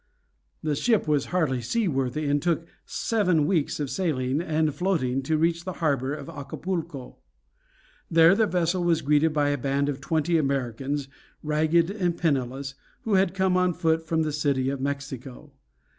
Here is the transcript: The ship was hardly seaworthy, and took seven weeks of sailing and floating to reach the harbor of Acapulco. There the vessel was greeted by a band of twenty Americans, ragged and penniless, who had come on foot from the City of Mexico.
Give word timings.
The 0.63 0.73
ship 0.75 1.07
was 1.07 1.25
hardly 1.25 1.61
seaworthy, 1.61 2.25
and 2.25 2.41
took 2.41 2.65
seven 2.87 3.45
weeks 3.45 3.79
of 3.79 3.91
sailing 3.91 4.41
and 4.41 4.73
floating 4.73 5.21
to 5.21 5.37
reach 5.37 5.63
the 5.63 5.73
harbor 5.73 6.11
of 6.11 6.27
Acapulco. 6.27 7.17
There 8.09 8.33
the 8.33 8.47
vessel 8.47 8.83
was 8.83 9.03
greeted 9.03 9.31
by 9.31 9.49
a 9.49 9.59
band 9.59 9.89
of 9.89 10.01
twenty 10.01 10.39
Americans, 10.39 11.07
ragged 11.43 11.91
and 11.91 12.17
penniless, 12.17 12.73
who 13.03 13.13
had 13.13 13.35
come 13.35 13.55
on 13.55 13.73
foot 13.73 14.03
from 14.07 14.23
the 14.23 14.33
City 14.33 14.71
of 14.71 14.81
Mexico. 14.81 15.51